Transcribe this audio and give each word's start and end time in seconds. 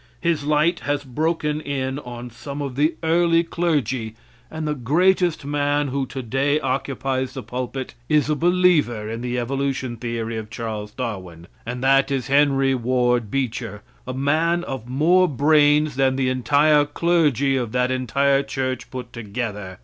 His 0.19 0.43
light 0.43 0.79
has 0.79 1.03
broken 1.03 1.61
in 1.61 1.99
on 1.99 2.31
some 2.31 2.59
of 2.59 2.75
the 2.75 2.95
early 3.03 3.43
clergy, 3.43 4.15
and 4.49 4.67
the 4.67 4.73
greatest 4.73 5.45
man 5.45 5.89
who 5.89 6.07
today 6.07 6.59
occupies 6.59 7.35
the 7.35 7.43
pulpit 7.43 7.93
is 8.09 8.27
a 8.27 8.35
believer 8.35 9.07
in 9.07 9.21
the 9.21 9.37
evolution 9.37 9.97
theory 9.97 10.37
of 10.37 10.49
Charles 10.49 10.91
Darwin 10.91 11.45
and 11.67 11.83
that 11.83 12.09
is 12.09 12.25
Henry 12.29 12.73
Ward 12.73 13.29
Beecher 13.29 13.83
a 14.07 14.13
man 14.15 14.63
of 14.63 14.89
more 14.89 15.27
brains 15.27 15.95
than 15.97 16.15
the 16.15 16.29
entire 16.29 16.83
clergy 16.85 17.55
of 17.55 17.71
that 17.71 17.91
entire 17.91 18.41
church 18.41 18.89
put 18.89 19.13
together. 19.13 19.77